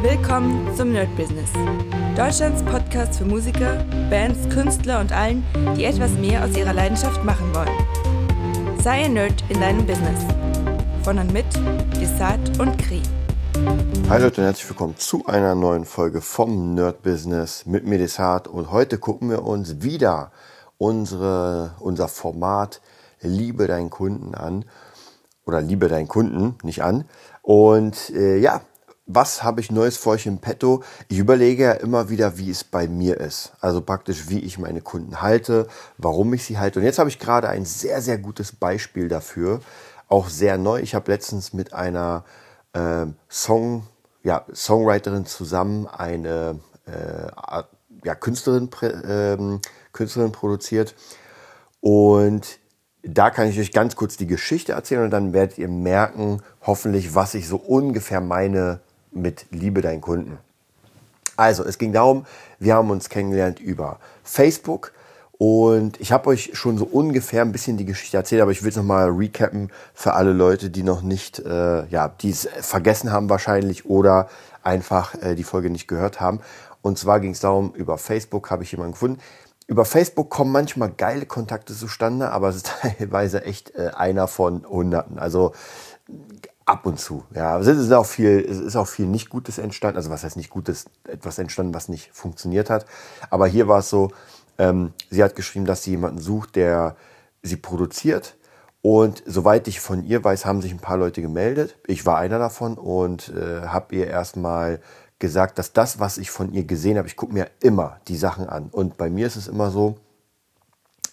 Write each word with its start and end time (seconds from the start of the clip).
Willkommen 0.00 0.72
zum 0.76 0.92
Nerd 0.92 1.08
Business. 1.16 1.50
Deutschlands 2.16 2.62
Podcast 2.62 3.18
für 3.18 3.24
Musiker, 3.24 3.84
Bands, 4.08 4.48
Künstler 4.48 5.00
und 5.00 5.10
allen, 5.10 5.44
die 5.76 5.84
etwas 5.84 6.12
mehr 6.12 6.44
aus 6.44 6.56
ihrer 6.56 6.72
Leidenschaft 6.72 7.24
machen 7.24 7.52
wollen. 7.52 8.78
Sei 8.80 9.06
ein 9.06 9.14
Nerd 9.14 9.42
in 9.48 9.60
deinem 9.60 9.84
Business. 9.84 10.20
Von 11.02 11.18
und 11.18 11.32
mit 11.32 11.46
Desart 12.00 12.60
und 12.60 12.78
Kri. 12.78 13.02
Hi 14.08 14.22
Leute 14.22 14.40
und 14.40 14.46
herzlich 14.46 14.68
willkommen 14.68 14.96
zu 14.96 15.26
einer 15.26 15.56
neuen 15.56 15.84
Folge 15.84 16.20
vom 16.20 16.74
Nerd 16.74 17.02
Business 17.02 17.66
mit 17.66 17.84
mir 17.84 17.98
Desart 17.98 18.46
und 18.46 18.70
heute 18.70 18.98
gucken 18.98 19.30
wir 19.30 19.42
uns 19.42 19.82
wieder 19.82 20.30
unsere, 20.76 21.74
unser 21.80 22.06
Format 22.06 22.80
Liebe 23.20 23.66
deinen 23.66 23.90
Kunden 23.90 24.36
an 24.36 24.64
oder 25.44 25.60
Liebe 25.60 25.88
deinen 25.88 26.06
Kunden 26.06 26.56
nicht 26.62 26.84
an 26.84 27.04
und 27.42 28.10
äh, 28.10 28.38
ja, 28.38 28.60
was 29.08 29.42
habe 29.42 29.60
ich 29.60 29.72
Neues 29.72 29.96
für 29.96 30.10
euch 30.10 30.26
im 30.26 30.38
Petto? 30.38 30.84
Ich 31.08 31.18
überlege 31.18 31.64
ja 31.64 31.72
immer 31.72 32.10
wieder, 32.10 32.36
wie 32.36 32.50
es 32.50 32.62
bei 32.62 32.86
mir 32.86 33.18
ist. 33.18 33.52
Also 33.60 33.80
praktisch, 33.80 34.28
wie 34.28 34.40
ich 34.40 34.58
meine 34.58 34.82
Kunden 34.82 35.22
halte, 35.22 35.66
warum 35.96 36.32
ich 36.34 36.44
sie 36.44 36.58
halte. 36.58 36.78
Und 36.78 36.84
jetzt 36.84 36.98
habe 36.98 37.08
ich 37.08 37.18
gerade 37.18 37.48
ein 37.48 37.64
sehr, 37.64 38.02
sehr 38.02 38.18
gutes 38.18 38.52
Beispiel 38.52 39.08
dafür. 39.08 39.60
Auch 40.08 40.28
sehr 40.28 40.58
neu. 40.58 40.80
Ich 40.80 40.94
habe 40.94 41.10
letztens 41.10 41.54
mit 41.54 41.72
einer 41.72 42.24
äh, 42.74 43.06
Song, 43.30 43.86
ja, 44.22 44.44
Songwriterin 44.54 45.24
zusammen 45.24 45.86
eine 45.86 46.60
äh, 46.86 47.30
ja, 48.04 48.14
Künstlerin, 48.14 48.68
äh, 48.82 49.58
Künstlerin 49.92 50.32
produziert. 50.32 50.94
Und 51.80 52.58
da 53.02 53.30
kann 53.30 53.48
ich 53.48 53.58
euch 53.58 53.72
ganz 53.72 53.96
kurz 53.96 54.18
die 54.18 54.26
Geschichte 54.26 54.72
erzählen 54.72 55.04
und 55.04 55.10
dann 55.10 55.32
werdet 55.32 55.56
ihr 55.56 55.68
merken, 55.68 56.42
hoffentlich, 56.60 57.14
was 57.14 57.32
ich 57.34 57.48
so 57.48 57.56
ungefähr 57.56 58.20
meine 58.20 58.80
mit 59.12 59.46
Liebe 59.50 59.80
deinen 59.80 60.00
Kunden. 60.00 60.38
Also, 61.36 61.64
es 61.64 61.78
ging 61.78 61.92
darum, 61.92 62.26
wir 62.58 62.74
haben 62.74 62.90
uns 62.90 63.08
kennengelernt 63.08 63.60
über 63.60 63.98
Facebook 64.24 64.92
und 65.38 66.00
ich 66.00 66.10
habe 66.10 66.30
euch 66.30 66.50
schon 66.54 66.78
so 66.78 66.84
ungefähr 66.84 67.42
ein 67.42 67.52
bisschen 67.52 67.76
die 67.76 67.84
Geschichte 67.84 68.16
erzählt, 68.16 68.42
aber 68.42 68.50
ich 68.50 68.64
will 68.64 68.70
es 68.70 68.76
nochmal 68.76 69.08
recappen 69.08 69.70
für 69.94 70.14
alle 70.14 70.32
Leute, 70.32 70.68
die 70.68 70.82
noch 70.82 71.02
nicht, 71.02 71.38
äh, 71.38 71.86
ja, 71.86 72.08
die 72.08 72.30
es 72.30 72.48
vergessen 72.60 73.12
haben 73.12 73.30
wahrscheinlich 73.30 73.86
oder 73.86 74.28
einfach 74.64 75.14
äh, 75.22 75.36
die 75.36 75.44
Folge 75.44 75.70
nicht 75.70 75.86
gehört 75.86 76.20
haben. 76.20 76.40
Und 76.82 76.98
zwar 76.98 77.20
ging 77.20 77.30
es 77.30 77.40
darum, 77.40 77.72
über 77.74 77.98
Facebook 77.98 78.50
habe 78.50 78.64
ich 78.64 78.72
jemanden 78.72 78.92
gefunden. 78.92 79.20
Über 79.68 79.84
Facebook 79.84 80.28
kommen 80.28 80.50
manchmal 80.50 80.90
geile 80.90 81.26
Kontakte 81.26 81.72
zustande, 81.72 82.32
aber 82.32 82.48
es 82.48 82.56
ist 82.56 82.72
teilweise 82.98 83.44
echt 83.44 83.76
äh, 83.76 83.90
einer 83.94 84.26
von 84.26 84.66
Hunderten. 84.68 85.20
Also 85.20 85.52
ab 86.68 86.86
und 86.86 87.00
zu. 87.00 87.24
Ja, 87.34 87.58
es 87.58 87.66
ist 87.66 87.92
auch 87.92 88.06
viel, 88.06 88.44
es 88.48 88.58
ist 88.58 88.76
auch 88.76 88.86
viel 88.86 89.06
nicht 89.06 89.30
Gutes 89.30 89.58
entstanden. 89.58 89.96
Also 89.96 90.10
was 90.10 90.24
heißt 90.24 90.36
nicht 90.36 90.50
Gutes, 90.50 90.86
etwas 91.04 91.38
entstanden, 91.38 91.74
was 91.74 91.88
nicht 91.88 92.10
funktioniert 92.12 92.68
hat. 92.70 92.86
Aber 93.30 93.46
hier 93.46 93.68
war 93.68 93.78
es 93.78 93.88
so, 93.88 94.10
ähm, 94.58 94.92
sie 95.10 95.24
hat 95.24 95.34
geschrieben, 95.34 95.64
dass 95.64 95.82
sie 95.82 95.92
jemanden 95.92 96.20
sucht, 96.20 96.56
der 96.56 96.96
sie 97.42 97.56
produziert. 97.56 98.36
Und 98.82 99.22
soweit 99.26 99.66
ich 99.66 99.80
von 99.80 100.04
ihr 100.04 100.22
weiß, 100.22 100.44
haben 100.44 100.62
sich 100.62 100.72
ein 100.72 100.78
paar 100.78 100.98
Leute 100.98 101.22
gemeldet. 101.22 101.76
Ich 101.86 102.06
war 102.06 102.18
einer 102.18 102.38
davon 102.38 102.74
und 102.74 103.30
äh, 103.30 103.62
habe 103.66 103.94
ihr 103.96 104.06
erstmal 104.06 104.80
gesagt, 105.18 105.58
dass 105.58 105.72
das, 105.72 105.98
was 105.98 106.18
ich 106.18 106.30
von 106.30 106.52
ihr 106.52 106.64
gesehen 106.64 106.98
habe, 106.98 107.08
ich 107.08 107.16
gucke 107.16 107.32
mir 107.32 107.50
immer 107.60 107.98
die 108.08 108.16
Sachen 108.16 108.48
an. 108.48 108.68
Und 108.70 108.96
bei 108.96 109.10
mir 109.10 109.26
ist 109.26 109.36
es 109.36 109.48
immer 109.48 109.70
so, 109.70 109.96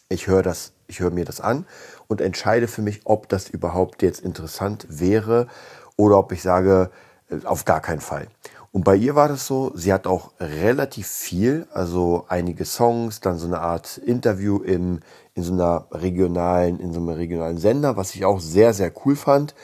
ich 0.09 0.27
höre 0.27 0.43
das, 0.43 0.73
ich 0.87 0.99
höre 0.99 1.11
mir 1.11 1.25
das 1.25 1.41
an 1.41 1.65
und 2.07 2.21
entscheide 2.21 2.67
für 2.67 2.81
mich, 2.81 3.01
ob 3.05 3.29
das 3.29 3.49
überhaupt 3.49 4.01
jetzt 4.01 4.21
interessant 4.21 4.85
wäre 4.89 5.47
oder 5.97 6.17
ob 6.17 6.31
ich 6.31 6.41
sage, 6.41 6.91
äh, 7.29 7.45
auf 7.45 7.65
gar 7.65 7.81
keinen 7.81 8.01
Fall. 8.01 8.27
Und 8.71 8.83
bei 8.83 8.95
ihr 8.97 9.15
war 9.15 9.29
das 9.29 9.47
so, 9.47 9.71
sie 9.73 9.93
hat 9.93 10.05
auch 10.05 10.31
relativ 10.37 11.07
viel, 11.07 11.65
also 11.71 12.25
einige 12.27 12.65
Songs, 12.65 13.21
dann 13.21 13.37
so 13.37 13.47
eine 13.47 13.61
Art 13.61 13.97
Interview 13.99 14.57
im, 14.57 14.99
in 15.33 15.43
so 15.43 15.53
einer 15.53 15.87
regionalen, 15.91 16.81
in 16.81 16.91
so 16.91 16.99
einem 16.99 17.09
regionalen 17.09 17.57
Sender, 17.57 17.95
was 17.95 18.13
ich 18.15 18.25
auch 18.25 18.41
sehr, 18.41 18.73
sehr 18.73 18.91
cool 19.05 19.15
fand. 19.15 19.55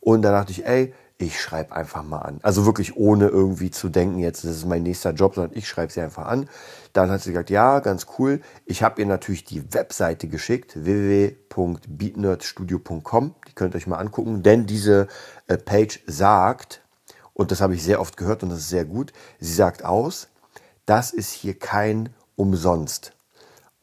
Und 0.00 0.22
da 0.22 0.32
dachte 0.32 0.52
ich, 0.52 0.64
ey, 0.64 0.94
ich 1.26 1.40
schreibe 1.40 1.74
einfach 1.74 2.02
mal 2.02 2.18
an. 2.18 2.40
Also 2.42 2.66
wirklich 2.66 2.96
ohne 2.96 3.28
irgendwie 3.28 3.70
zu 3.70 3.88
denken, 3.88 4.18
jetzt 4.18 4.44
das 4.44 4.56
ist 4.56 4.66
mein 4.66 4.82
nächster 4.82 5.12
Job, 5.12 5.34
sondern 5.34 5.56
ich 5.56 5.66
schreibe 5.68 5.92
sie 5.92 6.00
einfach 6.00 6.26
an. 6.26 6.48
Dann 6.92 7.10
hat 7.10 7.22
sie 7.22 7.30
gesagt, 7.30 7.50
ja, 7.50 7.80
ganz 7.80 8.06
cool. 8.18 8.40
Ich 8.66 8.82
habe 8.82 9.00
ihr 9.00 9.06
natürlich 9.06 9.44
die 9.44 9.72
Webseite 9.74 10.28
geschickt, 10.28 10.72
www.beatnerdstudio.com. 10.76 13.34
Die 13.48 13.52
könnt 13.54 13.74
ihr 13.74 13.78
euch 13.78 13.86
mal 13.86 13.98
angucken, 13.98 14.42
denn 14.42 14.66
diese 14.66 15.08
äh, 15.46 15.56
Page 15.56 16.02
sagt, 16.06 16.82
und 17.32 17.50
das 17.50 17.60
habe 17.60 17.74
ich 17.74 17.82
sehr 17.82 18.00
oft 18.00 18.16
gehört 18.16 18.42
und 18.42 18.50
das 18.50 18.60
ist 18.60 18.68
sehr 18.68 18.84
gut, 18.84 19.12
sie 19.40 19.54
sagt 19.54 19.84
aus, 19.84 20.28
das 20.86 21.12
ist 21.12 21.32
hier 21.32 21.58
kein 21.58 22.10
Umsonst. 22.36 23.13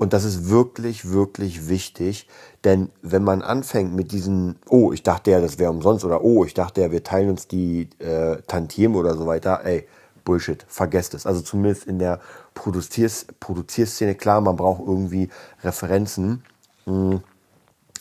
Und 0.01 0.13
das 0.13 0.23
ist 0.23 0.49
wirklich, 0.49 1.11
wirklich 1.11 1.69
wichtig, 1.69 2.27
denn 2.63 2.89
wenn 3.03 3.23
man 3.23 3.43
anfängt 3.43 3.93
mit 3.93 4.11
diesen, 4.11 4.55
oh, 4.67 4.91
ich 4.91 5.03
dachte 5.03 5.29
ja, 5.29 5.39
das 5.39 5.59
wäre 5.59 5.69
umsonst 5.69 6.03
oder 6.03 6.23
oh, 6.23 6.43
ich 6.43 6.55
dachte 6.55 6.81
ja, 6.81 6.91
wir 6.91 7.03
teilen 7.03 7.29
uns 7.29 7.47
die 7.47 7.87
äh, 7.99 8.37
Tantiemen 8.47 8.97
oder 8.97 9.13
so 9.13 9.27
weiter, 9.27 9.61
ey, 9.63 9.87
Bullshit, 10.25 10.65
vergesst 10.67 11.13
es. 11.13 11.27
Also 11.27 11.41
zumindest 11.41 11.85
in 11.85 11.99
der 11.99 12.19
Produziers 12.55 13.27
Produzierszene, 13.39 14.15
klar, 14.15 14.41
man 14.41 14.55
braucht 14.55 14.81
irgendwie 14.81 15.29
Referenzen. 15.63 16.43
Mh, 16.87 17.11
hm. 17.11 17.23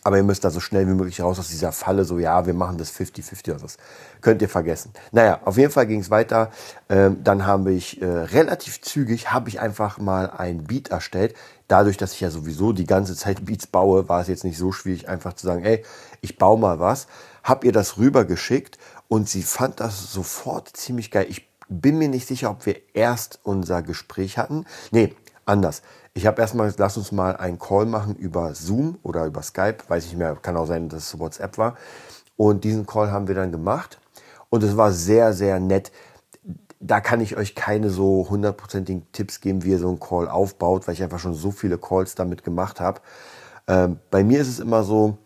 Aber 0.03 0.16
ihr 0.16 0.22
müsst 0.22 0.44
da 0.44 0.50
so 0.50 0.61
schnell 0.61 0.87
wie 0.87 0.94
möglich 0.94 1.21
raus 1.21 1.38
aus 1.38 1.49
dieser 1.49 1.72
Falle, 1.72 2.05
so 2.05 2.19
ja, 2.19 2.47
wir 2.47 2.55
machen 2.55 2.78
das 2.78 2.91
50-50 2.93 3.50
oder 3.50 3.62
was. 3.62 3.77
Könnt 4.22 4.41
ihr 4.41 4.49
vergessen. 4.49 4.93
Naja, 5.12 5.41
auf 5.44 5.59
jeden 5.59 5.71
Fall 5.71 5.87
ging 5.87 6.00
es 6.00 6.11
weiter. 6.11 6.50
Ähm, 6.88 7.22
dann 7.22 7.47
habe 7.47 7.72
ich 7.72 8.00
äh, 8.00 8.06
relativ 8.06 8.81
zügig, 8.81 9.31
habe 9.31 9.50
ich 9.50 9.61
einfach 9.61 9.99
mal 9.99 10.31
ein 10.31 10.65
Beat 10.65 10.88
erstellt. 10.88 11.34
Dadurch, 11.69 11.99
dass 11.99 12.15
ich 12.15 12.21
ja 12.21 12.31
sowieso 12.31 12.72
die 12.72 12.87
ganze 12.87 13.15
Zeit 13.15 13.44
Beats 13.44 13.66
baue, 13.66 14.09
war 14.09 14.22
es 14.22 14.28
jetzt 14.28 14.44
nicht 14.44 14.56
so 14.56 14.72
schwierig, 14.72 15.09
einfach 15.09 15.34
zu 15.34 15.47
sagen, 15.47 15.65
ey, 15.65 15.84
ich 16.22 16.38
baue 16.38 16.59
mal 16.59 16.81
was. 16.81 17.06
Hab 17.44 17.65
ihr 17.65 17.72
das 17.72 17.99
rübergeschickt 17.99 18.78
und 19.09 19.28
sie 19.28 19.43
fand 19.43 19.81
das 19.81 20.12
sofort 20.12 20.69
ziemlich 20.77 21.11
geil. 21.11 21.27
Ich 21.28 21.49
bin 21.69 21.99
mir 21.99 22.09
nicht 22.09 22.27
sicher, 22.27 22.50
ob 22.50 22.65
wir 22.67 22.77
erst 22.94 23.38
unser 23.43 23.82
Gespräch 23.82 24.38
hatten. 24.38 24.65
Nee, 24.91 25.15
anders. 25.44 25.82
Ich 26.12 26.26
habe 26.26 26.41
erstmal 26.41 26.72
lass 26.76 26.97
uns 26.97 27.12
mal 27.12 27.37
einen 27.37 27.59
Call 27.59 27.87
machen 27.87 28.16
über 28.16 28.54
Zoom 28.54 28.98
oder 29.03 29.26
über 29.26 29.43
Skype, 29.43 29.78
weiß 29.87 30.06
ich 30.06 30.16
mehr, 30.16 30.37
kann 30.37 30.56
auch 30.56 30.66
sein, 30.66 30.88
dass 30.88 31.04
es 31.04 31.19
WhatsApp 31.19 31.56
war. 31.56 31.76
Und 32.37 32.65
diesen 32.65 32.87
Call 32.87 33.12
haben 33.12 33.28
wir 33.28 33.34
dann 33.34 33.53
gemacht 33.53 34.00
und 34.49 34.65
es 34.65 34.76
war 34.76 34.93
sehr, 34.93 35.32
sehr 35.32 35.60
nett. 35.60 35.93
Da 36.81 37.00
kann 37.00 37.20
ich 37.20 37.37
euch 37.37 37.54
keine 37.54 37.91
so 37.91 38.26
hundertprozentigen 38.28 39.06
Tipps 39.12 39.41
geben, 39.41 39.62
wie 39.62 39.70
ihr 39.70 39.78
so 39.78 39.88
einen 39.88 40.00
Call 40.00 40.28
aufbaut, 40.28 40.88
weil 40.88 40.94
ich 40.94 41.03
einfach 41.03 41.19
schon 41.19 41.34
so 41.34 41.50
viele 41.50 41.78
Calls 41.78 42.15
damit 42.15 42.43
gemacht 42.43 42.81
habe. 42.81 43.00
Ähm, 43.69 44.00
bei 44.10 44.25
mir 44.25 44.41
ist 44.41 44.49
es 44.49 44.59
immer 44.59 44.82
so, 44.82 45.19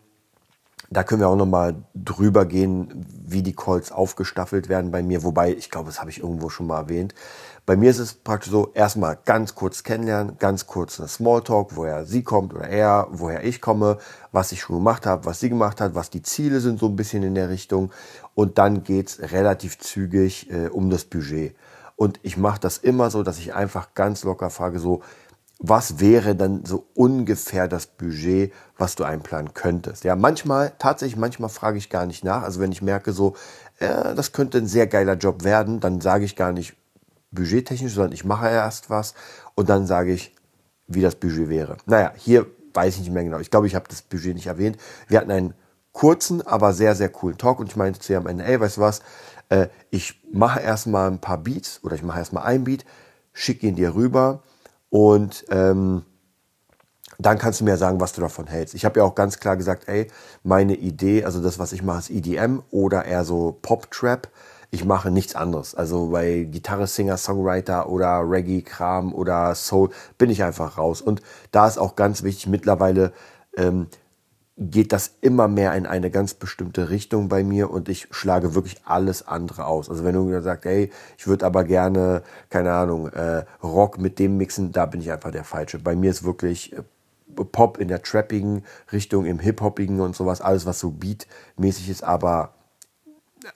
da 0.91 1.03
können 1.03 1.21
wir 1.21 1.29
auch 1.29 1.35
nochmal 1.35 1.75
drüber 1.95 2.45
gehen, 2.45 3.05
wie 3.25 3.41
die 3.41 3.55
Calls 3.55 3.91
aufgestaffelt 3.91 4.69
werden 4.69 4.91
bei 4.91 5.01
mir. 5.01 5.23
Wobei, 5.23 5.53
ich 5.53 5.71
glaube, 5.71 5.87
das 5.87 5.99
habe 5.99 6.11
ich 6.11 6.19
irgendwo 6.19 6.49
schon 6.49 6.67
mal 6.67 6.81
erwähnt. 6.81 7.15
Bei 7.65 7.75
mir 7.75 7.89
ist 7.89 7.97
es 7.97 8.13
praktisch 8.13 8.51
so, 8.51 8.69
erstmal 8.75 9.17
ganz 9.25 9.55
kurz 9.55 9.81
kennenlernen, 9.81 10.37
ganz 10.37 10.67
kurz 10.67 10.99
eine 10.99 11.09
Smalltalk, 11.09 11.75
woher 11.75 12.05
sie 12.05 12.21
kommt 12.21 12.53
oder 12.53 12.67
er, 12.67 13.07
woher 13.09 13.43
ich 13.43 13.59
komme, 13.59 13.97
was 14.31 14.51
ich 14.51 14.61
schon 14.61 14.75
gemacht 14.75 15.07
habe, 15.07 15.25
was 15.25 15.39
sie 15.39 15.49
gemacht 15.49 15.81
hat, 15.81 15.95
was 15.95 16.11
die 16.11 16.21
Ziele 16.21 16.59
sind, 16.59 16.79
so 16.79 16.85
ein 16.85 16.95
bisschen 16.95 17.23
in 17.23 17.33
der 17.33 17.49
Richtung. 17.49 17.91
Und 18.35 18.59
dann 18.59 18.83
geht's 18.83 19.19
relativ 19.19 19.79
zügig 19.79 20.51
äh, 20.51 20.67
um 20.67 20.91
das 20.91 21.05
Budget. 21.05 21.55
Und 21.95 22.19
ich 22.21 22.37
mache 22.37 22.59
das 22.59 22.77
immer 22.77 23.09
so, 23.09 23.23
dass 23.23 23.39
ich 23.39 23.55
einfach 23.55 23.95
ganz 23.95 24.23
locker 24.23 24.51
frage, 24.51 24.77
so, 24.77 25.01
was 25.57 25.99
wäre 25.99 26.35
dann 26.35 26.65
so 26.65 26.85
ungefähr 26.93 27.67
das 27.67 27.87
Budget, 27.87 28.53
was 28.77 28.95
du 28.95 29.05
einplanen 29.05 29.55
könntest. 29.55 30.03
Ja, 30.03 30.15
manchmal, 30.15 30.73
tatsächlich, 30.77 31.17
manchmal 31.17 31.49
frage 31.49 31.79
ich 31.79 31.89
gar 31.89 32.05
nicht 32.05 32.23
nach. 32.23 32.43
Also 32.43 32.59
wenn 32.59 32.71
ich 32.71 32.83
merke, 32.83 33.11
so, 33.11 33.35
äh, 33.79 34.13
das 34.13 34.33
könnte 34.33 34.59
ein 34.59 34.67
sehr 34.67 34.85
geiler 34.85 35.15
Job 35.15 35.43
werden, 35.43 35.79
dann 35.79 35.99
sage 36.01 36.25
ich 36.25 36.35
gar 36.35 36.51
nicht, 36.51 36.75
budgettechnisch, 37.35 37.93
sondern 37.93 38.13
ich 38.13 38.25
mache 38.25 38.49
erst 38.49 38.89
was 38.89 39.13
und 39.53 39.69
dann 39.69 39.85
sage 39.85 40.13
ich, 40.13 40.33
wie 40.87 41.01
das 41.01 41.15
Budget 41.15 41.49
wäre. 41.49 41.77
Naja, 41.85 42.13
hier 42.15 42.45
weiß 42.73 42.95
ich 42.95 43.01
nicht 43.01 43.11
mehr 43.11 43.23
genau. 43.23 43.39
Ich 43.39 43.51
glaube, 43.51 43.67
ich 43.67 43.75
habe 43.75 43.85
das 43.87 44.01
Budget 44.01 44.35
nicht 44.35 44.47
erwähnt. 44.47 44.77
Wir 45.07 45.19
hatten 45.19 45.31
einen 45.31 45.53
kurzen, 45.91 46.45
aber 46.45 46.73
sehr, 46.73 46.95
sehr 46.95 47.09
coolen 47.09 47.37
Talk 47.37 47.59
und 47.59 47.67
ich 47.67 47.75
meinte 47.75 47.99
zu 47.99 48.13
ihr 48.13 48.19
am 48.19 48.27
Ende, 48.27 48.43
ey, 48.43 48.59
weißt 48.59 48.77
du 48.77 48.81
was, 48.81 49.01
äh, 49.49 49.67
ich 49.89 50.21
mache 50.31 50.59
erstmal 50.59 51.09
ein 51.09 51.19
paar 51.19 51.37
Beats 51.37 51.79
oder 51.83 51.95
ich 51.95 52.03
mache 52.03 52.19
erstmal 52.19 52.43
ein 52.43 52.63
Beat, 52.63 52.85
schicke 53.31 53.67
ihn 53.67 53.75
dir 53.75 53.95
rüber 53.95 54.43
und 54.89 55.45
ähm, 55.49 56.03
dann 57.17 57.37
kannst 57.37 57.61
du 57.61 57.63
mir 57.63 57.77
sagen, 57.77 58.01
was 58.01 58.13
du 58.13 58.21
davon 58.21 58.47
hältst. 58.47 58.75
Ich 58.75 58.83
habe 58.83 58.99
ja 58.99 59.05
auch 59.05 59.15
ganz 59.15 59.39
klar 59.39 59.55
gesagt, 59.55 59.87
ey, 59.87 60.07
meine 60.43 60.75
Idee, 60.75 61.23
also 61.23 61.41
das, 61.41 61.59
was 61.59 61.71
ich 61.71 61.81
mache, 61.81 61.99
ist 61.99 62.09
EDM 62.09 62.61
oder 62.71 63.05
eher 63.05 63.23
so 63.23 63.57
Pop-Trap 63.61 64.27
ich 64.71 64.85
mache 64.85 65.11
nichts 65.11 65.35
anderes. 65.35 65.75
Also 65.75 66.09
bei 66.09 66.43
Gitarre, 66.43 66.87
Singer, 66.87 67.17
Songwriter 67.17 67.89
oder 67.89 68.21
Reggae-Kram 68.29 69.13
oder 69.13 69.55
Soul 69.55 69.89
bin 70.17 70.29
ich 70.29 70.43
einfach 70.43 70.77
raus. 70.77 71.01
Und 71.01 71.21
da 71.51 71.67
ist 71.67 71.77
auch 71.77 71.95
ganz 71.95 72.23
wichtig, 72.23 72.47
mittlerweile 72.47 73.13
ähm, 73.57 73.87
geht 74.57 74.93
das 74.93 75.15
immer 75.19 75.47
mehr 75.47 75.73
in 75.75 75.85
eine 75.85 76.09
ganz 76.09 76.33
bestimmte 76.33 76.89
Richtung 76.89 77.27
bei 77.27 77.43
mir 77.43 77.69
und 77.69 77.89
ich 77.89 78.07
schlage 78.11 78.55
wirklich 78.55 78.77
alles 78.85 79.27
andere 79.27 79.65
aus. 79.65 79.89
Also 79.89 80.05
wenn 80.05 80.15
du 80.15 80.41
sagst, 80.41 80.65
ey, 80.65 80.91
ich 81.17 81.27
würde 81.27 81.45
aber 81.45 81.65
gerne, 81.65 82.23
keine 82.49 82.71
Ahnung, 82.71 83.09
äh, 83.09 83.43
Rock 83.61 83.99
mit 83.99 84.17
dem 84.17 84.37
mixen, 84.37 84.71
da 84.71 84.85
bin 84.85 85.01
ich 85.01 85.11
einfach 85.11 85.31
der 85.31 85.43
Falsche. 85.43 85.79
Bei 85.79 85.95
mir 85.95 86.09
ist 86.09 86.23
wirklich 86.23 86.71
äh, 86.73 86.83
Pop 87.43 87.77
in 87.79 87.89
der 87.89 88.01
trappigen 88.01 88.63
Richtung, 88.93 89.25
im 89.25 89.39
Hip-Hoppigen 89.39 89.99
und 89.99 90.15
sowas, 90.15 90.39
alles 90.39 90.65
was 90.65 90.79
so 90.79 90.91
beatmäßig 90.91 91.89
ist, 91.89 92.03
aber 92.03 92.54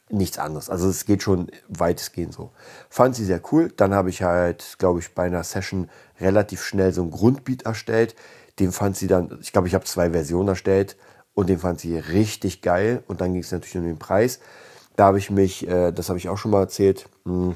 nichts 0.10 0.38
anderes. 0.38 0.70
Also 0.70 0.90
es 0.90 1.06
geht 1.06 1.24
schon 1.24 1.50
weitestgehend 1.68 2.34
so. 2.34 2.52
Fand 2.90 3.16
sie 3.16 3.26
sehr 3.26 3.42
cool. 3.52 3.72
Dann 3.76 3.94
habe 3.94 4.10
ich 4.10 4.24
halt, 4.24 4.76
glaube 4.78 5.00
ich, 5.00 5.14
bei 5.14 5.24
einer 5.24 5.44
Session 5.44 5.90
relativ 6.20 6.64
schnell 6.64 6.94
so 6.94 7.04
ein 7.04 7.12
Grundbeat 7.12 7.64
erstellt. 7.64 8.16
Den 8.60 8.72
fand 8.72 8.98
sie 8.98 9.08
dann, 9.08 9.40
ich 9.42 9.52
glaube, 9.52 9.68
ich 9.68 9.76
habe 9.76 9.86
zwei 9.86 10.12
Versionen 10.12 10.50
erstellt 10.50 10.98
und 11.34 11.48
den 11.50 11.60
fand 11.60 11.80
sie 11.80 11.98
richtig 11.98 12.62
geil. 12.62 13.04
Und 13.08 13.22
dann 13.22 13.34
ging 13.34 13.42
es 13.42 13.52
natürlich 13.52 13.78
um 13.78 13.86
den 13.86 14.00
Preis. 14.00 14.40
Da 14.96 15.06
habe 15.06 15.18
ich 15.18 15.30
mich, 15.30 15.68
äh, 15.68 15.92
das 15.92 16.10
habe 16.10 16.20
ich 16.20 16.30
auch 16.30 16.38
schon 16.38 16.52
mal 16.52 16.62
erzählt, 16.62 17.08
mh, 17.24 17.56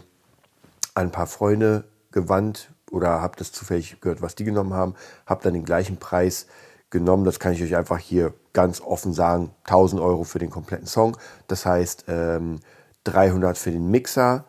an 0.95 1.07
ein 1.07 1.11
paar 1.11 1.27
Freunde 1.27 1.83
gewandt 2.11 2.69
oder 2.91 3.21
habe 3.21 3.35
das 3.37 3.51
zufällig 3.51 3.99
gehört, 4.01 4.21
was 4.21 4.35
die 4.35 4.43
genommen 4.43 4.73
haben, 4.73 4.95
habe 5.25 5.43
dann 5.43 5.53
den 5.53 5.65
gleichen 5.65 5.97
Preis 5.97 6.47
genommen. 6.93 7.25
Das 7.25 7.41
kann 7.41 7.51
ich 7.51 7.61
euch 7.61 7.75
einfach 7.75 7.99
hier 7.99 8.33
ganz 8.53 8.79
offen 8.79 9.11
sagen. 9.11 9.51
1000 9.65 10.01
Euro 10.01 10.23
für 10.23 10.39
den 10.39 10.49
kompletten 10.49 10.87
Song. 10.87 11.17
Das 11.49 11.65
heißt 11.65 12.05
ähm, 12.07 12.61
300 13.03 13.57
für 13.57 13.71
den 13.71 13.91
Mixer, 13.91 14.45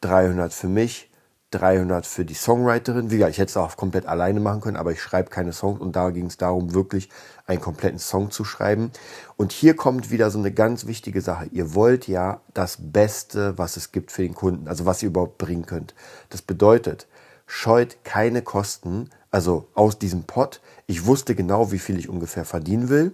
300 0.00 0.54
für 0.54 0.68
mich, 0.68 1.10
300 1.50 2.06
für 2.06 2.24
die 2.24 2.34
Songwriterin. 2.34 3.10
Wie 3.10 3.16
gesagt, 3.16 3.32
ich 3.32 3.38
hätte 3.38 3.50
es 3.50 3.56
auch 3.56 3.76
komplett 3.76 4.06
alleine 4.06 4.40
machen 4.40 4.60
können, 4.60 4.76
aber 4.76 4.92
ich 4.92 5.02
schreibe 5.02 5.30
keine 5.30 5.52
Songs 5.52 5.80
und 5.80 5.96
da 5.96 6.10
ging 6.10 6.26
es 6.26 6.36
darum, 6.36 6.74
wirklich 6.74 7.08
einen 7.46 7.60
kompletten 7.60 7.98
Song 7.98 8.30
zu 8.30 8.44
schreiben. 8.44 8.92
Und 9.36 9.52
hier 9.52 9.74
kommt 9.74 10.10
wieder 10.10 10.30
so 10.30 10.38
eine 10.38 10.52
ganz 10.52 10.86
wichtige 10.86 11.22
Sache. 11.22 11.46
Ihr 11.46 11.74
wollt 11.74 12.06
ja 12.06 12.42
das 12.52 12.76
Beste, 12.80 13.56
was 13.56 13.76
es 13.76 13.92
gibt 13.92 14.12
für 14.12 14.22
den 14.22 14.34
Kunden, 14.34 14.68
also 14.68 14.84
was 14.84 15.02
ihr 15.02 15.08
überhaupt 15.08 15.38
bringen 15.38 15.64
könnt. 15.64 15.94
Das 16.28 16.42
bedeutet, 16.42 17.06
scheut 17.48 18.04
keine 18.04 18.42
Kosten, 18.42 19.10
also 19.32 19.66
aus 19.74 19.98
diesem 19.98 20.22
Pot. 20.22 20.60
Ich 20.86 21.06
wusste 21.06 21.34
genau, 21.34 21.72
wie 21.72 21.80
viel 21.80 21.98
ich 21.98 22.08
ungefähr 22.08 22.44
verdienen 22.44 22.88
will. 22.88 23.12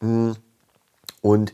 Hm. 0.00 0.36
Und 1.20 1.52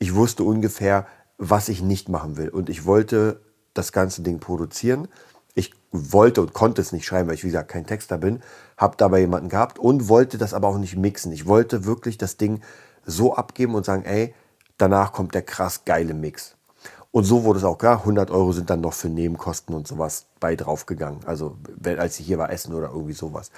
ich 0.00 0.16
wusste 0.16 0.42
ungefähr, 0.42 1.06
was 1.38 1.68
ich 1.68 1.80
nicht 1.80 2.08
machen 2.08 2.36
will. 2.36 2.48
Und 2.48 2.68
ich 2.68 2.84
wollte 2.84 3.40
das 3.74 3.92
ganze 3.92 4.22
Ding 4.22 4.40
produzieren 4.40 5.06
ich 5.56 5.72
wollte 5.90 6.42
und 6.42 6.52
konnte 6.52 6.82
es 6.82 6.92
nicht 6.92 7.06
schreiben, 7.06 7.28
weil 7.28 7.34
ich, 7.34 7.42
wie 7.42 7.48
gesagt, 7.48 7.70
kein 7.70 7.86
Texter 7.86 8.18
bin. 8.18 8.42
Habe 8.76 8.96
dabei 8.98 9.20
jemanden 9.20 9.48
gehabt 9.48 9.78
und 9.78 10.08
wollte 10.08 10.36
das 10.36 10.52
aber 10.52 10.68
auch 10.68 10.76
nicht 10.76 10.96
mixen. 10.96 11.32
Ich 11.32 11.46
wollte 11.46 11.86
wirklich 11.86 12.18
das 12.18 12.36
Ding 12.36 12.60
so 13.06 13.34
abgeben 13.34 13.74
und 13.74 13.86
sagen, 13.86 14.04
ey, 14.04 14.34
danach 14.76 15.12
kommt 15.12 15.34
der 15.34 15.40
krass 15.40 15.86
geile 15.86 16.12
Mix. 16.12 16.56
Und 17.16 17.24
so 17.24 17.44
wurde 17.44 17.58
es 17.58 17.64
auch 17.64 17.78
klar. 17.78 18.00
100 18.00 18.30
Euro 18.30 18.52
sind 18.52 18.68
dann 18.68 18.82
noch 18.82 18.92
für 18.92 19.08
Nebenkosten 19.08 19.74
und 19.74 19.88
sowas 19.88 20.26
bei 20.38 20.54
draufgegangen. 20.54 21.20
Also, 21.24 21.56
als 21.82 22.16
sie 22.16 22.22
hier 22.22 22.36
war, 22.36 22.52
essen 22.52 22.74
oder 22.74 22.90
irgendwie 22.90 23.14
sowas. 23.14 23.50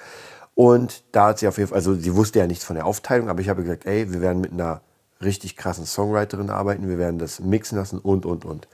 Und 0.55 1.03
da 1.11 1.27
hat 1.27 1.39
sie 1.39 1.47
auf 1.49 1.57
jeden 1.57 1.67
Fall, 1.67 1.75
also 1.75 1.93
sie 1.93 2.15
wusste 2.15 2.39
ja 2.39 2.47
nichts 2.47 2.63
von 2.63 2.77
der 2.77 2.85
Aufteilung, 2.85 3.27
aber 3.27 3.41
ich 3.41 3.49
habe 3.49 3.63
gesagt, 3.63 3.85
ey, 3.85 4.13
wir 4.13 4.21
werden 4.21 4.39
mit 4.39 4.53
einer 4.53 4.79
richtig 5.21 5.57
krassen 5.57 5.85
Songwriterin 5.85 6.49
arbeiten, 6.49 6.87
wir 6.87 6.97
werden 6.97 7.19
das 7.19 7.41
mixen 7.41 7.77
lassen 7.77 7.99
und, 7.99 8.25
und, 8.25 8.45
und. 8.45 8.69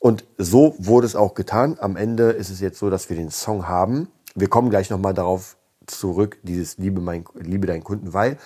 Und 0.00 0.26
so 0.36 0.74
wurde 0.76 1.06
es 1.06 1.16
auch 1.16 1.32
getan. 1.32 1.78
Am 1.80 1.96
Ende 1.96 2.24
ist 2.24 2.50
es 2.50 2.60
jetzt 2.60 2.78
so, 2.78 2.90
dass 2.90 3.08
wir 3.08 3.16
den 3.16 3.30
Song 3.30 3.68
haben. 3.68 4.08
Wir 4.34 4.48
kommen 4.48 4.68
gleich 4.68 4.90
nochmal 4.90 5.14
darauf 5.14 5.56
zurück, 5.86 6.38
dieses 6.42 6.78
Liebe, 6.78 7.00
mein, 7.00 7.24
Liebe 7.34 7.66
deinen 7.66 7.84
Kunden, 7.84 8.12
weil 8.12 8.38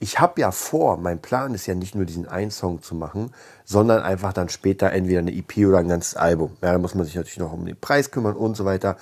ich 0.00 0.20
habe 0.20 0.40
ja 0.40 0.52
vor, 0.52 0.96
mein 0.96 1.20
Plan 1.20 1.54
ist 1.54 1.66
ja 1.66 1.74
nicht 1.74 1.94
nur 1.94 2.04
diesen 2.04 2.28
einen 2.28 2.50
Song 2.50 2.82
zu 2.82 2.94
machen, 2.94 3.32
sondern 3.64 4.02
einfach 4.02 4.32
dann 4.32 4.48
später 4.48 4.92
entweder 4.92 5.18
eine 5.18 5.32
EP 5.32 5.66
oder 5.66 5.78
ein 5.78 5.88
ganzes 5.88 6.14
Album. 6.14 6.56
Ja, 6.62 6.72
da 6.72 6.78
muss 6.78 6.94
man 6.94 7.04
sich 7.04 7.16
natürlich 7.16 7.38
noch 7.38 7.52
um 7.52 7.66
den 7.66 7.78
Preis 7.80 8.10
kümmern 8.10 8.36
und 8.36 8.56
so 8.56 8.64
weiter. 8.64 8.96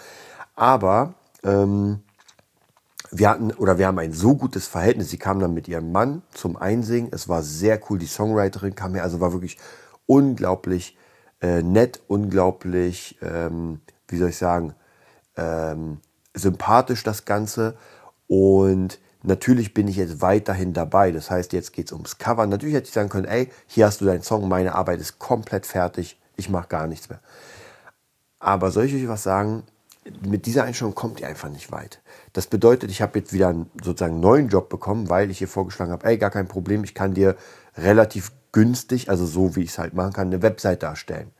Aber 0.54 1.14
ähm, 1.44 2.00
wir 3.10 3.28
hatten 3.28 3.52
oder 3.52 3.78
wir 3.78 3.86
haben 3.86 3.98
ein 3.98 4.12
so 4.12 4.34
gutes 4.36 4.66
Verhältnis. 4.66 5.10
Sie 5.10 5.18
kam 5.18 5.38
dann 5.38 5.52
mit 5.52 5.68
ihrem 5.68 5.92
Mann 5.92 6.22
zum 6.32 6.56
Einsingen. 6.56 7.10
Es 7.12 7.28
war 7.28 7.42
sehr 7.42 7.78
cool. 7.88 7.98
Die 7.98 8.06
Songwriterin 8.06 8.74
kam 8.74 8.94
her, 8.94 9.04
also 9.04 9.20
war 9.20 9.32
wirklich 9.32 9.58
unglaublich 10.06 10.96
äh, 11.40 11.62
nett, 11.62 12.00
unglaublich, 12.08 13.18
ähm, 13.20 13.80
wie 14.08 14.16
soll 14.16 14.30
ich 14.30 14.38
sagen, 14.38 14.74
ähm, 15.36 15.98
sympathisch 16.36 17.02
das 17.02 17.24
Ganze. 17.24 17.76
Und 18.28 19.00
natürlich 19.22 19.74
bin 19.74 19.88
ich 19.88 19.96
jetzt 19.96 20.20
weiterhin 20.20 20.72
dabei. 20.72 21.10
Das 21.10 21.30
heißt, 21.30 21.52
jetzt 21.52 21.72
geht 21.72 21.86
es 21.86 21.92
ums 21.92 22.18
Cover. 22.18 22.46
Natürlich 22.46 22.74
hätte 22.74 22.88
ich 22.88 22.94
sagen 22.94 23.08
können, 23.08 23.26
ey, 23.26 23.50
hier 23.66 23.86
hast 23.86 24.00
du 24.00 24.04
deinen 24.04 24.22
Song, 24.22 24.48
meine 24.48 24.74
Arbeit 24.74 25.00
ist 25.00 25.18
komplett 25.18 25.66
fertig, 25.66 26.20
ich 26.36 26.48
mache 26.48 26.68
gar 26.68 26.86
nichts 26.86 27.08
mehr. 27.08 27.20
Aber 28.38 28.70
soll 28.70 28.84
ich 28.84 28.94
euch 28.94 29.08
was 29.08 29.22
sagen? 29.22 29.64
Mit 30.24 30.46
dieser 30.46 30.62
Einstellung 30.62 30.94
kommt 30.94 31.18
ihr 31.20 31.26
einfach 31.26 31.48
nicht 31.48 31.72
weit. 31.72 32.00
Das 32.32 32.46
bedeutet, 32.46 32.90
ich 32.92 33.02
habe 33.02 33.18
jetzt 33.18 33.32
wieder 33.32 33.48
einen 33.48 33.70
sozusagen 33.82 34.20
neuen 34.20 34.48
Job 34.48 34.68
bekommen, 34.68 35.08
weil 35.08 35.30
ich 35.30 35.38
hier 35.38 35.48
vorgeschlagen 35.48 35.90
habe, 35.90 36.06
ey, 36.06 36.16
gar 36.16 36.30
kein 36.30 36.46
Problem, 36.46 36.84
ich 36.84 36.94
kann 36.94 37.14
dir 37.14 37.34
relativ 37.76 38.30
günstig, 38.52 39.10
also 39.10 39.26
so 39.26 39.56
wie 39.56 39.62
ich 39.62 39.70
es 39.70 39.78
halt 39.78 39.94
machen 39.94 40.12
kann, 40.12 40.28
eine 40.28 40.42
Webseite 40.42 40.86
erstellen. 40.86 41.32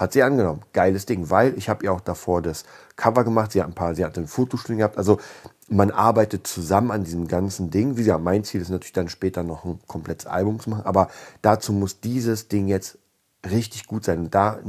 Hat 0.00 0.14
sie 0.14 0.22
angenommen. 0.22 0.62
Geiles 0.72 1.04
Ding, 1.04 1.28
weil 1.28 1.58
ich 1.58 1.68
habe 1.68 1.84
ihr 1.84 1.92
auch 1.92 2.00
davor 2.00 2.40
das 2.40 2.64
Cover 2.96 3.22
gemacht. 3.22 3.52
Sie 3.52 3.60
hat 3.60 3.68
ein 3.68 3.74
paar, 3.74 3.94
sie 3.94 4.02
hat 4.02 4.16
ein 4.16 4.26
Fotostudio 4.26 4.78
gehabt. 4.78 4.96
Also 4.96 5.20
man 5.68 5.90
arbeitet 5.90 6.46
zusammen 6.46 6.90
an 6.90 7.04
diesem 7.04 7.28
ganzen 7.28 7.70
Ding. 7.70 7.98
Wie 7.98 8.04
gesagt, 8.04 8.24
mein 8.24 8.42
Ziel 8.42 8.62
ist 8.62 8.70
natürlich 8.70 8.94
dann 8.94 9.10
später 9.10 9.42
noch 9.42 9.66
ein 9.66 9.78
komplettes 9.86 10.24
Album 10.24 10.58
zu 10.58 10.70
machen. 10.70 10.86
Aber 10.86 11.10
dazu 11.42 11.74
muss 11.74 12.00
dieses 12.00 12.48
Ding 12.48 12.66
jetzt 12.66 12.96
richtig 13.44 13.86
gut 13.86 14.06
sein. 14.06 14.20
Und 14.20 14.34
da 14.34 14.60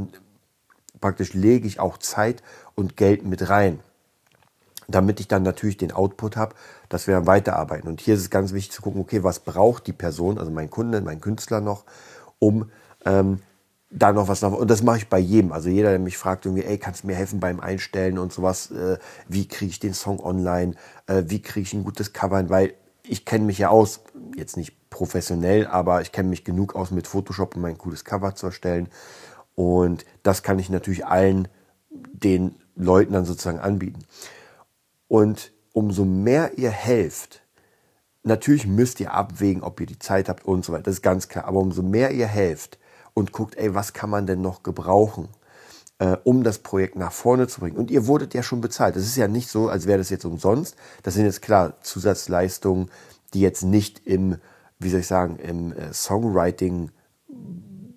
praktisch 1.00 1.34
lege 1.34 1.66
ich 1.66 1.80
auch 1.80 1.98
Zeit 1.98 2.44
und 2.76 2.98
Geld 2.98 3.24
mit 3.26 3.48
rein 3.48 3.80
damit 4.88 5.22
ich 5.22 5.30
dann 5.30 5.44
natürlich 5.44 5.78
den 5.78 5.94
Output 5.94 6.36
habe, 6.36 6.54
dass 6.90 7.08
wir 7.08 7.14
dann 7.14 7.26
weiterarbeiten. 7.26 7.88
Und 7.88 8.02
hier 8.02 8.16
ist 8.16 8.20
es 8.20 8.30
ganz 8.30 8.52
wichtig 8.52 8.74
zu 8.74 8.82
gucken, 8.82 9.00
okay, 9.00 9.24
was 9.24 9.40
braucht 9.40 9.88
die 9.88 9.94
Person, 9.94 10.38
also 10.38 10.52
mein 10.52 10.70
Kunde, 10.70 11.00
mein 11.00 11.22
Künstler 11.22 11.62
noch, 11.62 11.86
um 12.40 12.70
ähm, 13.06 13.40
da 13.92 14.14
noch 14.14 14.30
was 14.30 14.42
noch. 14.42 14.54
Und 14.54 14.72
das 14.72 14.84
mache 14.84 15.00
ich 15.00 15.10
bei 15.10 15.20
jedem. 15.20 15.52
Also 15.52 15.70
jeder, 15.70 15.90
der 15.90 16.00
mich 16.00 16.18
fragt, 16.18 16.46
irgendwie, 16.46 16.64
ey, 16.64 16.78
kannst 16.78 17.04
du 17.04 17.08
mir 17.08 17.16
helfen 17.16 17.40
beim 17.40 17.60
Einstellen 17.60 18.18
und 18.18 18.32
sowas, 18.32 18.72
äh, 18.72 18.98
wie 19.28 19.48
kriege 19.48 19.70
ich 19.70 19.80
den 19.80 19.94
Song 19.94 20.20
online, 20.20 20.76
äh, 21.08 21.24
wie 21.28 21.42
kriege 21.42 21.64
ich 21.64 21.74
ein 21.74 21.84
gutes 21.84 22.14
Cover, 22.14 22.50
weil 22.50 22.74
ich 23.04 23.26
kenne 23.26 23.46
mich 23.46 23.58
ja 23.58 23.70
aus, 23.70 24.02
jetzt 24.38 24.56
nicht 24.56 24.90
professionell, 24.90 25.68
aber 25.68 26.02
ich 26.02 26.12
kenne 26.12 26.30
mich 26.30 26.46
genug 26.46 26.76
aus 26.76 26.92
mit 26.92 27.08
Photoshop, 27.08 27.56
um 27.56 27.66
ein 27.66 27.78
cooles 27.78 28.06
Cover 28.06 28.34
zu 28.34 28.48
erstellen. 28.48 28.88
Und 29.56 30.06
das 30.24 30.44
kann 30.44 30.60
ich 30.60 30.70
natürlich 30.70 31.06
allen 31.06 31.50
den 31.90 32.56
Leuten 32.76 33.14
dann 33.14 33.26
sozusagen 33.26 33.60
anbieten. 33.60 34.06
Und 35.10 35.52
umso 35.74 36.06
mehr 36.06 36.58
ihr 36.58 36.72
helft, 36.72 37.42
natürlich 38.24 38.66
müsst 38.68 39.02
ihr 39.02 39.14
abwägen, 39.14 39.64
ob 39.64 39.82
ihr 39.82 39.88
die 39.88 40.00
Zeit 40.00 40.30
habt 40.30 40.46
und 40.46 40.64
so 40.64 40.72
weiter, 40.72 40.84
das 40.84 40.96
ist 40.96 41.02
ganz 41.02 41.28
klar, 41.28 41.46
aber 41.46 41.60
umso 41.60 41.82
mehr 41.82 42.12
ihr 42.12 42.28
helft 42.28 42.80
und 43.14 43.32
guckt, 43.32 43.56
ey, 43.56 43.74
was 43.74 43.94
kann 43.94 44.10
man 44.10 44.26
denn 44.28 44.42
noch 44.42 44.64
gebrauchen, 44.64 45.30
äh, 46.00 46.18
um 46.24 46.44
das 46.44 46.60
Projekt 46.60 46.96
nach 46.96 47.12
vorne 47.12 47.48
zu 47.48 47.62
bringen. 47.62 47.78
Und 47.78 47.92
ihr 47.92 48.08
wurdet 48.08 48.34
ja 48.34 48.44
schon 48.44 48.62
bezahlt. 48.62 48.96
Das 48.96 49.04
ist 49.04 49.18
ja 49.18 49.28
nicht 49.28 49.50
so, 49.50 49.70
als 49.70 49.88
wäre 49.88 49.98
das 49.98 50.10
jetzt 50.10 50.26
umsonst. 50.26 50.76
Das 51.04 51.14
sind 51.14 51.26
jetzt 51.26 51.42
klar 51.42 51.80
Zusatzleistungen, 51.82 52.90
die 53.34 53.42
jetzt 53.42 53.64
nicht 53.64 54.06
im, 54.06 54.38
wie 54.80 54.90
soll 54.90 55.02
ich 55.02 55.08
sagen, 55.08 55.38
im 55.38 55.74
äh, 55.74 55.94
Songwriting 55.94 56.92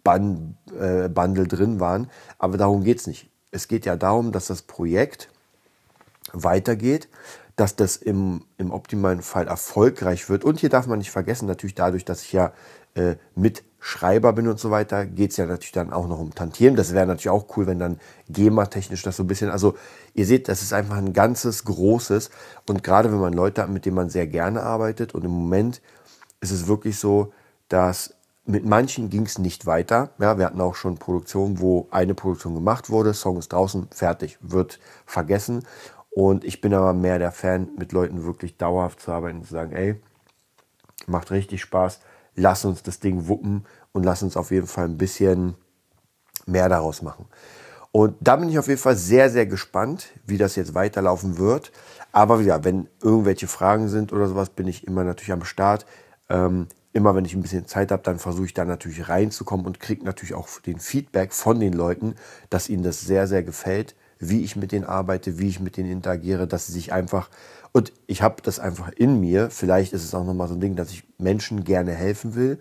Bun 0.05 0.57
äh, 0.79 1.09
Bundle 1.09 1.49
drin 1.49 1.81
waren. 1.81 2.11
Aber 2.39 2.59
darum 2.59 2.85
geht 2.85 3.01
es 3.01 3.07
nicht. 3.07 3.31
Es 3.51 3.69
geht 3.69 3.87
ja 3.87 3.97
darum, 3.97 4.33
dass 4.33 4.47
das 4.47 4.63
Projekt 4.63 5.31
weitergeht, 6.33 7.09
dass 7.57 7.77
das 7.77 7.97
im, 7.97 8.45
im 8.59 8.73
optimalen 8.73 9.23
Fall 9.23 9.47
erfolgreich 9.47 10.29
wird. 10.29 10.45
Und 10.45 10.61
hier 10.61 10.69
darf 10.69 10.87
man 10.87 10.99
nicht 10.99 11.11
vergessen, 11.11 11.47
natürlich 11.47 11.75
dadurch, 11.75 12.05
dass 12.05 12.23
ich 12.23 12.33
ja 12.33 12.53
äh, 12.95 13.17
Mitschreiber 13.35 14.33
bin 14.33 14.49
und 14.49 14.59
so 14.59 14.71
weiter, 14.71 15.07
geht 15.07 15.33
es 15.33 15.37
ja 15.37 15.47
natürlich 15.47 15.73
dann 15.73 15.93
auch 15.93 16.09
noch 16.09 16.19
um 16.19 16.35
Tantieren. 16.35 16.77
Das 16.77 16.95
wäre 16.95 17.07
natürlich 17.07 17.31
auch 17.31 17.57
cool, 17.57 17.67
wenn 17.67 17.79
dann 17.79 17.99
GEMA-technisch 18.29 19.03
das 19.03 19.17
so 19.17 19.25
ein 19.25 19.27
bisschen, 19.27 19.51
also 19.51 19.75
ihr 20.15 20.27
seht, 20.27 20.49
das 20.49 20.63
ist 20.63 20.73
einfach 20.73 20.97
ein 20.97 21.13
ganzes, 21.13 21.65
großes 21.65 22.31
und 22.69 22.83
gerade 22.83 23.13
wenn 23.13 23.21
man 23.21 23.33
Leute 23.33 23.63
hat, 23.63 23.71
mit 23.71 23.85
denen 23.85 23.97
man 23.97 24.11
sehr 24.11 24.27
gerne 24.27 24.63
arbeitet 24.63 25.15
und 25.15 25.25
im 25.25 25.31
Moment 25.31 25.81
ist 26.41 26.51
es 26.51 26.67
wirklich 26.67 26.99
so, 26.99 27.33
dass 27.69 28.15
mit 28.47 28.67
manchen 28.67 29.09
ging 29.09 29.25
es 29.25 29.39
nicht 29.39 29.65
weiter. 29.65 30.11
Ja, 30.19 30.37
wir 30.39 30.45
hatten 30.45 30.61
auch 30.61 30.75
schon 30.75 30.99
Produktionen, 30.99 31.61
wo 31.61 31.89
eine 31.91 32.15
Produktion 32.15 32.55
gemacht 32.55 32.91
wurde, 32.91 33.15
Song 33.15 33.39
ist 33.39 33.53
draußen, 33.53 33.89
fertig, 33.91 34.39
wird 34.41 34.79
vergessen. 35.07 35.65
Und 36.15 36.45
ich 36.45 36.61
bin 36.61 36.73
aber 36.75 36.93
mehr 36.93 37.19
der 37.19 37.33
Fan, 37.33 37.71
mit 37.77 37.93
Leuten 37.93 38.25
wirklich 38.25 38.57
dauerhaft 38.57 39.01
zu 39.01 39.11
arbeiten 39.11 39.39
und 39.39 39.47
zu 39.47 39.53
sagen, 39.53 39.73
ey, 39.73 40.01
macht 41.07 41.33
richtig 41.33 41.61
Spaß, 41.61 42.01
lass 42.37 42.65
uns 42.65 42.83
das 42.83 43.01
Ding 43.01 43.27
wuppen 43.27 43.67
und 43.93 44.05
lass 44.05 44.23
uns 44.23 44.37
auf 44.37 44.51
jeden 44.51 44.69
Fall 44.69 44.85
ein 44.85 44.97
bisschen 44.97 45.55
mehr 46.47 46.69
daraus 46.69 47.03
machen. 47.03 47.27
Und 47.91 48.17
da 48.21 48.37
bin 48.37 48.49
ich 48.49 48.59
auf 48.59 48.69
jeden 48.69 48.81
Fall 48.81 48.97
sehr, 48.97 49.31
sehr 49.31 49.47
gespannt, 49.47 50.09
wie 50.25 50.39
das 50.39 50.57
jetzt 50.57 50.75
weiterlaufen 50.75 51.39
wird. 51.39 51.73
Aber 52.13 52.41
ja, 52.41 52.65
wenn 52.65 52.89
irgendwelche 53.01 53.47
Fragen 53.47 53.89
sind 53.89 54.13
oder 54.13 54.29
sowas, 54.29 54.51
bin 54.51 54.67
ich 54.69 54.87
immer 54.87 55.05
natürlich 55.05 55.33
am 55.33 55.45
Start. 55.45 55.87
Ähm, 56.29 56.69
immer 56.93 57.15
wenn 57.15 57.25
ich 57.25 57.35
ein 57.35 57.43
bisschen 57.43 57.67
Zeit 57.67 57.91
habe, 57.91 58.03
dann 58.03 58.19
versuche 58.19 58.47
ich 58.47 58.55
da 58.55 58.65
natürlich 58.65 59.09
reinzukommen 59.09 59.67
und 59.67 59.81
kriege 59.81 60.05
natürlich 60.05 60.35
auch 60.35 60.49
den 60.61 60.79
Feedback 60.79 61.33
von 61.33 61.59
den 61.59 61.73
Leuten, 61.73 62.15
dass 62.51 62.69
ihnen 62.69 62.85
das 62.85 63.01
sehr, 63.01 63.27
sehr 63.27 63.43
gefällt, 63.43 63.95
wie 64.29 64.43
ich 64.43 64.57
mit 64.57 64.73
denen 64.73 64.85
arbeite, 64.85 65.39
wie 65.39 65.49
ich 65.49 65.61
mit 65.61 65.77
denen 65.77 65.91
interagiere, 65.91 66.47
dass 66.47 66.67
sie 66.67 66.73
sich 66.73 66.93
einfach, 66.93 67.31
und 67.73 67.93
ich 68.07 68.23
habe 68.23 68.43
das 68.43 68.59
einfach 68.59 68.91
in 68.93 69.21
mir, 69.21 69.51
vielleicht 69.51 69.93
ist 69.93 70.05
es 70.05 70.15
auch 70.15 70.25
nochmal 70.25 70.49
so 70.49 70.55
ein 70.55 70.61
Ding, 70.61 70.77
dass 70.77 70.91
ich 70.91 71.05
Menschen 71.19 71.65
gerne 71.65 71.93
helfen 71.93 72.35
will, 72.35 72.59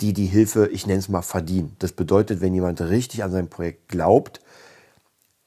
die 0.00 0.12
die 0.12 0.26
Hilfe, 0.26 0.66
ich 0.68 0.86
nenne 0.86 0.98
es 0.98 1.08
mal, 1.08 1.22
verdienen. 1.22 1.76
Das 1.78 1.92
bedeutet, 1.92 2.40
wenn 2.40 2.54
jemand 2.54 2.80
richtig 2.80 3.22
an 3.22 3.30
sein 3.30 3.48
Projekt 3.48 3.88
glaubt, 3.88 4.40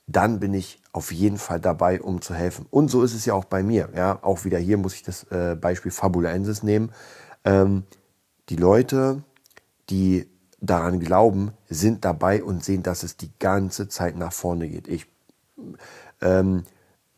dann 0.07 0.39
bin 0.39 0.53
ich 0.53 0.81
auf 0.93 1.11
jeden 1.11 1.37
Fall 1.37 1.59
dabei, 1.59 2.01
um 2.01 2.21
zu 2.21 2.33
helfen. 2.33 2.65
Und 2.69 2.89
so 2.89 3.03
ist 3.03 3.13
es 3.13 3.25
ja 3.25 3.33
auch 3.33 3.45
bei 3.45 3.61
mir. 3.61 3.89
Ja, 3.93 4.19
auch 4.21 4.45
wieder 4.45 4.57
hier 4.57 4.77
muss 4.77 4.93
ich 4.93 5.03
das 5.03 5.23
äh, 5.25 5.55
Beispiel 5.59 5.91
Fabulensis 5.91 6.63
nehmen. 6.63 6.91
Ähm, 7.43 7.83
die 8.47 8.55
Leute, 8.55 9.21
die 9.89 10.27
daran 10.61 10.99
glauben, 10.99 11.51
sind 11.69 12.05
dabei 12.05 12.41
und 12.41 12.63
sehen, 12.63 12.83
dass 12.83 13.03
es 13.03 13.17
die 13.17 13.31
ganze 13.37 13.89
Zeit 13.89 14.15
nach 14.15 14.33
vorne 14.33 14.69
geht. 14.69 14.87
Ich 14.87 15.07
ähm, 16.21 16.63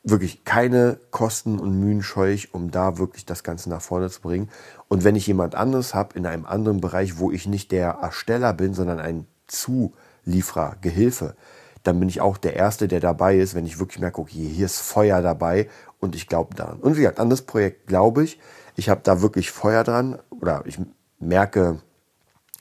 wirklich 0.03 0.43
keine 0.46 1.00
Kosten 1.12 1.60
und 1.60 1.79
Mühen 1.79 2.01
scheue 2.01 2.34
ich, 2.34 2.53
um 2.53 2.72
da 2.72 2.98
wirklich 2.98 3.25
das 3.25 3.43
Ganze 3.43 3.69
nach 3.69 3.81
vorne 3.81 4.10
zu 4.10 4.22
bringen. 4.22 4.50
Und 4.88 5.03
wenn 5.03 5.15
ich 5.15 5.27
jemand 5.27 5.55
anderes 5.55 5.93
habe 5.93 6.17
in 6.17 6.25
einem 6.25 6.46
anderen 6.46 6.81
Bereich, 6.81 7.17
wo 7.17 7.31
ich 7.31 7.48
nicht 7.48 7.72
der 7.72 8.00
Ersteller 8.01 8.53
bin, 8.53 8.74
sondern 8.74 9.00
ein 9.00 9.27
Zulieferer, 9.48 10.77
Gehilfe, 10.81 11.36
dann 11.84 12.00
bin 12.00 12.10
ich 12.10 12.22
auch 12.22 12.38
der 12.38 12.55
Erste, 12.55 12.88
der 12.88 13.00
dabei 13.00 13.38
ist, 13.38 13.55
wenn 13.55 13.65
ich 13.65 13.79
wirklich 13.79 14.00
merke, 14.00 14.22
okay, 14.22 14.48
hier 14.48 14.65
ist 14.65 14.79
Feuer 14.79 15.22
dabei 15.22 15.69
und 16.00 16.15
ich 16.15 16.27
glaube 16.27 16.55
daran. 16.55 16.79
Und 16.79 16.96
wie 16.96 17.01
gesagt, 17.01 17.19
an 17.19 17.29
das 17.29 17.41
Projekt 17.41 17.88
glaube 17.88 18.24
ich. 18.24 18.39
Ich 18.75 18.89
habe 18.89 19.01
da 19.03 19.22
wirklich 19.22 19.51
Feuer 19.51 19.84
dran 19.84 20.19
oder 20.29 20.63
ich 20.65 20.79
merke, 21.19 21.81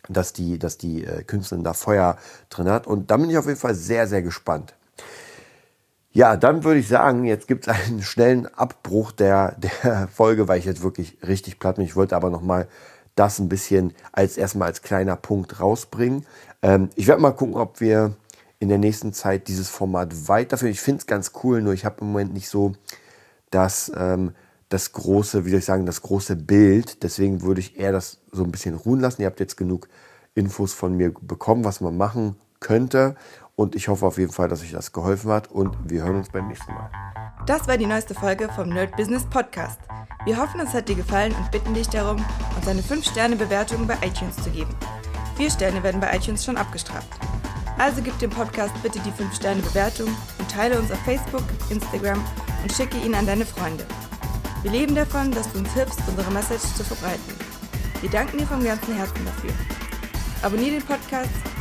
dass 0.09 0.33
die, 0.33 0.59
dass 0.59 0.79
die 0.79 1.05
äh, 1.05 1.23
Künstlerin 1.23 1.65
da 1.65 1.75
Feuer 1.75 2.17
drin 2.49 2.69
hat. 2.69 2.87
Und 2.87 3.11
da 3.11 3.17
bin 3.17 3.31
ich 3.31 3.39
auf 3.39 3.47
jeden 3.47 3.59
Fall 3.59 3.75
sehr, 3.75 4.07
sehr 4.07 4.23
gespannt. 4.23 4.75
Ja, 6.19 6.37
dann 6.37 6.65
würde 6.65 6.81
ich 6.81 6.89
sagen, 6.89 7.25
jetzt 7.25 7.47
gibt 7.47 7.69
es 7.69 7.73
einen 7.87 8.03
schnellen 8.03 8.53
Abbruch 8.53 9.13
der, 9.13 9.55
der 9.57 10.09
Folge, 10.13 10.49
weil 10.49 10.59
ich 10.59 10.65
jetzt 10.65 10.83
wirklich 10.83 11.17
richtig 11.25 11.61
platt 11.61 11.77
bin. 11.77 11.85
Ich 11.85 11.95
wollte 11.95 12.17
aber 12.17 12.29
nochmal 12.29 12.67
das 13.15 13.39
ein 13.39 13.49
bisschen 13.49 13.95
als 14.11 14.37
erstmal 14.37 14.67
als 14.67 14.83
kleiner 14.83 15.15
Punkt 15.15 15.61
rausbringen. 15.61 16.27
Ähm, 16.61 16.91
ich 16.97 17.07
werde 17.07 17.23
mal 17.23 17.31
gucken, 17.31 17.55
ob 17.55 17.81
wir 17.81 18.17
in 18.59 18.69
der 18.69 18.79
nächsten 18.79 19.13
Zeit 19.13 19.47
dieses 19.47 19.69
Format 19.69 20.27
weiterführen. 20.27 20.73
Ich 20.73 20.81
finde 20.81 20.99
es 21.03 21.07
ganz 21.07 21.31
cool, 21.45 21.63
nur 21.63 21.73
ich 21.73 21.85
habe 21.85 22.01
im 22.01 22.09
Moment 22.09 22.35
nicht 22.35 22.49
so 22.49 22.73
das, 23.51 23.93
ähm, 23.97 24.33
das 24.71 24.91
große, 24.91 25.45
wie 25.45 25.51
soll 25.51 25.61
ich 25.61 25.67
sagen, 25.67 25.87
das 25.87 26.03
große 26.03 26.35
Bild. 26.35 27.05
Deswegen 27.05 27.43
würde 27.43 27.61
ich 27.61 27.79
eher 27.79 27.93
das 27.93 28.19
so 28.33 28.43
ein 28.43 28.51
bisschen 28.51 28.75
ruhen 28.75 28.99
lassen. 28.99 29.23
Ihr 29.23 29.29
habt 29.29 29.39
jetzt 29.39 29.57
genug 29.57 29.87
Infos 30.35 30.73
von 30.73 30.97
mir 30.97 31.13
bekommen, 31.13 31.65
was 31.65 31.81
man 31.81 31.97
machen 31.97 32.35
könnte. 32.59 33.15
Und 33.59 33.75
ich 33.75 33.89
hoffe 33.89 34.07
auf 34.07 34.19
jeden 34.19 34.31
Fall, 34.31 34.49
dass 34.49 34.63
euch 34.63 34.71
das 34.71 34.93
geholfen 34.93 35.33
hat. 35.33 35.51
Und 35.51 35.77
wir 35.91 36.05
hören 36.05 36.15
uns 36.15 36.29
beim 36.29 36.47
nächsten 36.47 36.73
Mal. 36.73 36.89
Das 37.45 37.67
war 37.67 37.77
die 37.77 37.87
neueste 37.87 38.15
Folge 38.15 38.49
vom 38.55 38.69
Nerd 38.69 38.97
Business 38.97 39.25
Podcast. 39.25 39.81
Wir 40.25 40.37
hoffen, 40.37 40.61
es 40.61 40.73
hat 40.73 40.89
dir 40.89 40.95
gefallen 40.95 41.35
und 41.35 41.51
bitten 41.51 41.75
dich 41.75 41.89
darum, 41.89 42.25
uns 42.57 42.69
eine 42.69 42.83
5-Sterne-Bewertung 42.83 43.85
bei 43.89 43.95
iTunes 44.07 44.37
zu 44.37 44.51
geben. 44.51 44.73
Vier 45.37 45.51
Sterne 45.51 45.83
werden 45.83 46.01
bei 46.01 46.17
iTunes 46.17 46.45
schon 46.45 46.57
abgestraft. 46.57 47.09
Also 47.79 48.01
gib 48.01 48.17
dem 48.21 48.31
Podcast 48.31 48.81
bitte 48.81 49.01
die 49.01 49.11
5-Sterne-Bewertung 49.11 50.07
und 50.39 50.49
teile 50.49 50.79
uns 50.79 50.93
auf 50.93 51.01
Facebook, 51.01 51.43
Instagram 51.69 52.25
und 52.63 52.73
schicke 52.73 52.99
ihn 52.99 53.17
an 53.17 53.27
deine 53.27 53.45
Freunde. 53.45 53.85
Wir 54.63 54.71
leben 54.71 54.95
davon, 54.95 55.33
dass 55.33 55.53
du 55.53 55.59
uns 55.59 55.73
hilfst, 55.73 56.01
unsere 56.07 56.31
Message 56.31 56.75
zu 56.77 56.85
verbreiten. 56.85 57.35
Wir 58.03 58.11
danken 58.11 58.39
dir 58.39 58.47
vom 58.47 58.63
ganzen 58.63 58.95
Herzen 58.95 59.25
dafür. 59.25 59.51
Abonnier 60.43 60.71
den 60.71 60.83
Podcast, 60.83 61.33